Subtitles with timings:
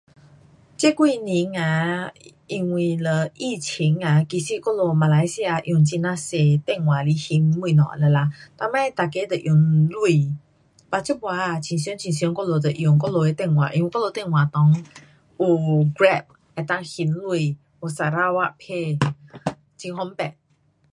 [0.77, 2.11] 这几年呐，
[2.47, 10.39] 因为了疫情呐，其实我们马来西亚用很哪多电话来还东西了啦，以前每个都用钱
[10.89, 13.71] but 这次啊很常很常我们都用我们的电话。
[13.71, 14.51] 因为我们的电话里
[15.37, 15.45] 有
[15.93, 16.23] grab
[16.55, 18.99] 能够还钱，有 sarawakpay.
[19.79, 20.35] 很方便。